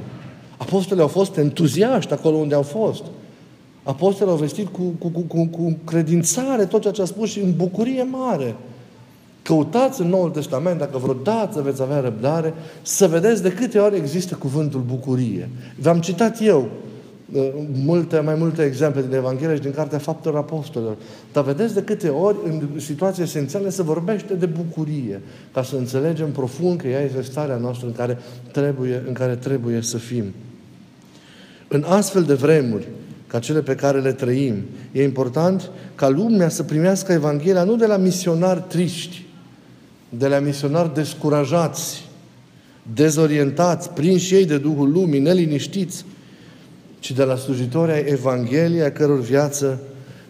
Apostolii 0.56 1.02
au 1.02 1.08
fost 1.08 1.36
entuziaști 1.36 2.12
acolo 2.12 2.36
unde 2.36 2.54
au 2.54 2.62
fost. 2.62 3.02
Apostolii 3.82 4.32
au 4.32 4.38
vestit 4.38 4.68
cu, 4.68 4.82
cu, 4.82 5.08
cu, 5.08 5.20
cu, 5.20 5.46
cu 5.46 5.76
credințare 5.84 6.64
tot 6.64 6.80
ceea 6.80 6.92
ce 6.92 7.02
a 7.02 7.04
spus 7.04 7.30
și 7.30 7.40
în 7.40 7.56
bucurie 7.56 8.02
mare. 8.02 8.54
Căutați 9.42 10.00
în 10.00 10.08
Noul 10.08 10.30
Testament, 10.30 10.78
dacă 10.78 10.98
vreodată 10.98 11.60
veți 11.60 11.82
avea 11.82 12.00
răbdare, 12.00 12.54
să 12.82 13.06
vedeți 13.06 13.42
de 13.42 13.52
câte 13.52 13.78
ori 13.78 13.96
există 13.96 14.34
cuvântul 14.34 14.80
bucurie. 14.80 15.48
V-am 15.76 16.00
citat 16.00 16.38
eu 16.40 16.68
Uh, 17.32 17.48
multe, 17.84 18.20
mai 18.20 18.34
multe 18.34 18.64
exemple 18.64 19.02
din 19.02 19.14
Evanghelie 19.14 19.54
și 19.54 19.60
din 19.60 19.72
Cartea 19.72 19.98
Faptelor 19.98 20.38
Apostolilor. 20.38 20.96
Dar 21.32 21.44
vedeți 21.44 21.74
de 21.74 21.82
câte 21.82 22.08
ori, 22.08 22.36
în 22.44 22.80
situații 22.80 23.22
esențiale, 23.22 23.70
se 23.70 23.82
vorbește 23.82 24.34
de 24.34 24.46
bucurie, 24.46 25.20
ca 25.52 25.62
să 25.62 25.76
înțelegem 25.76 26.30
profund 26.30 26.80
că 26.80 26.88
ea 26.88 27.00
este 27.00 27.22
starea 27.22 27.56
noastră 27.56 27.86
în 27.86 27.92
care 27.92 28.18
trebuie, 28.52 29.02
în 29.06 29.12
care 29.12 29.34
trebuie 29.34 29.80
să 29.80 29.98
fim. 29.98 30.24
În 31.68 31.84
astfel 31.88 32.22
de 32.22 32.34
vremuri, 32.34 32.88
ca 33.26 33.38
cele 33.38 33.62
pe 33.62 33.74
care 33.74 34.00
le 34.00 34.12
trăim, 34.12 34.54
e 34.92 35.02
important 35.02 35.70
ca 35.94 36.08
lumea 36.08 36.48
să 36.48 36.62
primească 36.62 37.12
Evanghelia 37.12 37.64
nu 37.64 37.76
de 37.76 37.86
la 37.86 37.96
misionari 37.96 38.64
triști, 38.68 39.21
de 40.18 40.26
la 40.26 40.38
misionari 40.38 40.94
descurajați, 40.94 42.08
dezorientați, 42.94 43.90
prinși 43.90 44.34
ei 44.34 44.44
de 44.44 44.58
Duhul 44.58 44.92
Lumii, 44.92 45.20
neliniștiți, 45.20 46.04
ci 46.98 47.12
de 47.12 47.22
la 47.22 47.36
slujitorii 47.36 48.10
Evangheliei, 48.10 48.82
a 48.82 48.92
căror 48.92 49.20
viață 49.20 49.80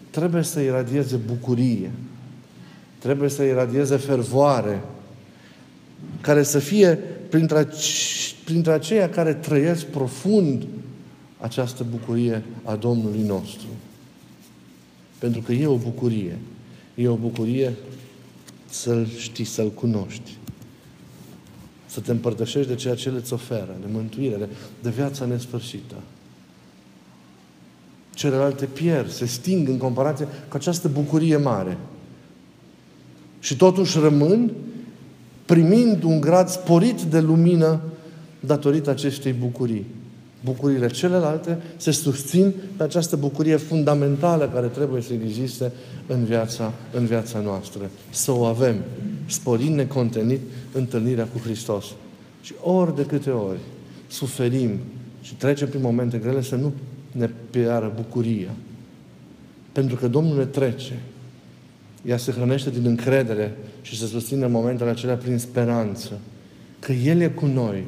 trebuie 0.09 0.43
să 0.43 0.59
iradieze 0.59 1.15
bucurie, 1.15 1.91
trebuie 2.99 3.29
să 3.29 3.43
iradieze 3.43 3.95
fervoare, 3.95 4.81
care 6.21 6.43
să 6.43 6.59
fie 6.59 6.99
printre, 7.29 7.67
printre 8.45 8.71
aceia 8.71 9.09
care 9.09 9.33
trăiesc 9.33 9.85
profund 9.85 10.65
această 11.39 11.85
bucurie 11.89 12.43
a 12.63 12.75
Domnului 12.75 13.21
nostru. 13.21 13.67
Pentru 15.17 15.41
că 15.41 15.51
e 15.51 15.67
o 15.67 15.75
bucurie. 15.75 16.37
E 16.95 17.07
o 17.07 17.15
bucurie 17.15 17.73
să-L 18.73 19.07
știi, 19.17 19.45
să-L 19.45 19.69
cunoști. 19.69 20.37
Să 21.85 21.99
te 21.99 22.11
împărtășești 22.11 22.69
de 22.69 22.75
ceea 22.75 22.95
ce 22.95 23.09
El 23.09 23.15
îți 23.15 23.33
oferă, 23.33 23.75
de 23.79 23.87
mântuire, 23.91 24.35
de, 24.35 24.47
de 24.81 24.89
viața 24.89 25.25
nesfârșită. 25.25 25.95
Celelalte 28.13 28.65
pierd, 28.65 29.09
se 29.09 29.25
sting 29.25 29.67
în 29.67 29.77
comparație 29.77 30.25
cu 30.25 30.55
această 30.55 30.87
bucurie 30.87 31.37
mare. 31.37 31.77
Și 33.39 33.55
totuși 33.55 33.99
rămân 33.99 34.51
primind 35.45 36.03
un 36.03 36.21
grad 36.21 36.47
sporit 36.47 37.01
de 37.01 37.19
lumină 37.19 37.81
datorită 38.39 38.89
acestei 38.89 39.33
bucurii. 39.33 39.85
Bucurile 40.43 40.87
celelalte 40.87 41.57
se 41.77 41.91
susțin 41.91 42.53
pe 42.77 42.83
această 42.83 43.15
bucurie 43.15 43.55
fundamentală 43.55 44.49
care 44.53 44.67
trebuie 44.67 45.01
să 45.01 45.13
existe 45.13 45.71
în 46.07 46.23
viața, 46.23 46.73
în 46.93 47.05
viața 47.05 47.39
noastră. 47.39 47.89
Să 48.09 48.31
o 48.31 48.43
avem, 48.43 48.75
sporind 49.25 49.75
necontenit 49.75 50.39
întâlnirea 50.71 51.25
cu 51.25 51.39
Hristos. 51.39 51.85
Și 52.41 52.53
ori 52.61 52.95
de 52.95 53.05
câte 53.05 53.29
ori 53.29 53.59
suferim 54.07 54.79
și 55.21 55.35
trecem 55.35 55.67
prin 55.67 55.81
momente 55.81 56.17
grele, 56.17 56.41
să 56.41 56.55
nu 56.55 56.73
ne 57.11 57.29
piară 57.49 57.91
bucuria. 57.95 58.51
Pentru 59.71 59.95
că 59.95 60.07
Domnul 60.07 60.37
ne 60.37 60.45
trece. 60.45 60.99
Ea 62.05 62.17
se 62.17 62.31
hrănește 62.31 62.69
din 62.69 62.85
încredere 62.85 63.57
și 63.81 63.97
se 63.97 64.05
susține 64.05 64.45
în 64.45 64.51
momentele 64.51 64.89
acelea 64.89 65.15
prin 65.15 65.37
speranță. 65.37 66.19
Că 66.79 66.91
El 66.91 67.21
e 67.21 67.27
cu 67.27 67.45
noi 67.45 67.83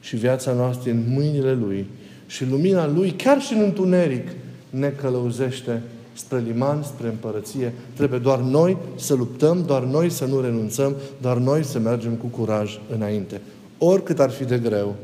și 0.00 0.16
viața 0.16 0.52
noastră 0.52 0.90
e 0.90 0.92
în 0.92 1.04
mâinile 1.08 1.52
Lui 1.52 1.86
și 2.26 2.44
lumina 2.44 2.86
Lui, 2.86 3.10
chiar 3.10 3.40
și 3.40 3.52
în 3.52 3.60
întuneric, 3.60 4.28
ne 4.70 4.88
călăuzește 4.88 5.82
spre 6.12 6.42
liman, 6.46 6.82
spre 6.82 7.08
împărăție. 7.08 7.72
Trebuie 7.94 8.18
doar 8.18 8.38
noi 8.38 8.76
să 8.96 9.14
luptăm, 9.14 9.62
doar 9.66 9.82
noi 9.82 10.10
să 10.10 10.24
nu 10.24 10.40
renunțăm, 10.40 10.94
doar 11.20 11.36
noi 11.36 11.64
să 11.64 11.78
mergem 11.78 12.12
cu 12.12 12.26
curaj 12.26 12.78
înainte. 12.94 13.40
Oricât 13.78 14.20
ar 14.20 14.30
fi 14.30 14.44
de 14.44 14.58
greu, 14.58 14.94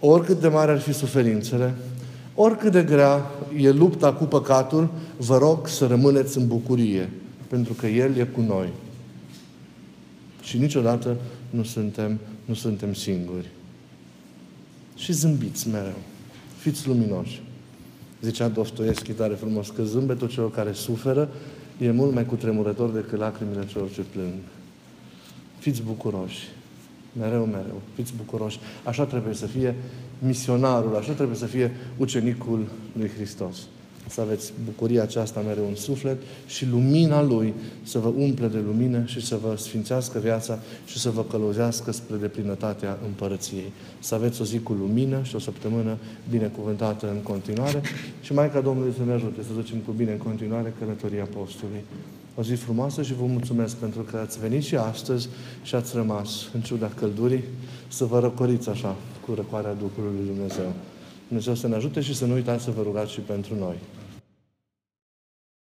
oricât 0.00 0.40
de 0.40 0.48
mare 0.48 0.70
ar 0.70 0.80
fi 0.80 0.92
suferințele, 0.92 1.74
Oricât 2.34 2.72
de 2.72 2.82
grea 2.82 3.30
e 3.56 3.70
lupta 3.70 4.12
cu 4.12 4.24
păcatul, 4.24 4.88
vă 5.16 5.38
rog 5.38 5.68
să 5.68 5.86
rămâneți 5.86 6.38
în 6.38 6.46
bucurie, 6.46 7.10
pentru 7.48 7.72
că 7.72 7.86
El 7.86 8.16
e 8.16 8.24
cu 8.24 8.40
noi. 8.40 8.68
Și 10.42 10.58
niciodată 10.58 11.16
nu 11.50 11.62
suntem, 11.62 12.18
nu 12.44 12.54
suntem 12.54 12.94
singuri. 12.94 13.50
Și 14.96 15.12
zâmbiți 15.12 15.68
mereu. 15.68 15.98
fiți 16.58 16.88
luminoși. 16.88 17.42
Zicea 18.20 18.48
Dostoevski 18.48 19.12
tare 19.12 19.34
frumos 19.34 19.68
că 19.70 19.84
zâmbetul 19.84 20.28
celor 20.28 20.50
care 20.50 20.72
suferă 20.72 21.28
e 21.78 21.90
mult 21.90 22.12
mai 22.12 22.26
cutremurător 22.26 22.90
decât 22.90 23.18
lacrimile 23.18 23.66
celor 23.66 23.90
ce 23.90 24.00
plâng. 24.00 24.32
Fiți 25.58 25.82
bucuroși. 25.82 26.48
Mereu, 27.12 27.44
mereu. 27.44 27.80
Fiți 27.94 28.12
bucuroși. 28.16 28.58
Așa 28.84 29.04
trebuie 29.04 29.34
să 29.34 29.46
fie 29.46 29.74
misionarul, 30.18 30.96
așa 30.96 31.12
trebuie 31.12 31.36
să 31.36 31.46
fie 31.46 31.72
ucenicul 31.96 32.66
lui 32.96 33.08
Hristos 33.08 33.56
să 34.08 34.20
aveți 34.20 34.52
bucuria 34.64 35.02
aceasta 35.02 35.40
mereu 35.40 35.66
în 35.68 35.74
suflet 35.76 36.22
și 36.46 36.66
lumina 36.66 37.22
Lui 37.22 37.54
să 37.82 37.98
vă 37.98 38.08
umple 38.08 38.46
de 38.46 38.62
lumină 38.66 39.04
și 39.04 39.26
să 39.26 39.38
vă 39.42 39.56
sfințească 39.56 40.18
viața 40.18 40.58
și 40.86 40.98
să 40.98 41.10
vă 41.10 41.24
călăuzească 41.24 41.92
spre 41.92 42.16
deplinătatea 42.16 42.98
împărăției. 43.06 43.72
Să 43.98 44.14
aveți 44.14 44.40
o 44.40 44.44
zi 44.44 44.58
cu 44.58 44.72
lumină 44.72 45.22
și 45.22 45.34
o 45.34 45.38
săptămână 45.38 45.96
binecuvântată 46.30 47.10
în 47.10 47.22
continuare 47.22 47.82
și 48.20 48.32
Maica 48.32 48.60
Domnului 48.60 48.92
să 48.96 49.04
ne 49.04 49.12
ajute 49.12 49.42
să 49.42 49.52
ducem 49.54 49.78
cu 49.78 49.92
bine 49.92 50.12
în 50.12 50.18
continuare 50.18 50.74
călătoria 50.78 51.22
Apostolului. 51.22 51.84
O 52.36 52.42
zi 52.42 52.54
frumoasă 52.54 53.02
și 53.02 53.14
vă 53.14 53.24
mulțumesc 53.24 53.76
pentru 53.76 54.00
că 54.02 54.16
ați 54.16 54.40
venit 54.40 54.62
și 54.62 54.76
astăzi 54.76 55.28
și 55.62 55.74
ați 55.74 55.96
rămas, 55.96 56.30
în 56.54 56.60
ciuda 56.60 56.90
căldurii, 56.98 57.44
să 57.88 58.04
vă 58.04 58.18
răcoriți 58.18 58.68
așa 58.68 58.96
cu 59.26 59.34
răcoarea 59.34 59.72
Duhului 59.72 60.16
Lui 60.16 60.34
Dumnezeu. 60.34 60.72
Dumnezeu 61.34 61.54
să 61.54 61.68
ne 61.68 61.74
ajute 61.74 62.00
și 62.00 62.14
să 62.14 62.26
nu 62.26 62.34
uitați 62.34 62.64
să 62.64 62.70
vă 62.70 62.82
rugați 62.82 63.12
și 63.12 63.20
pentru 63.20 63.54
noi. 63.54 63.76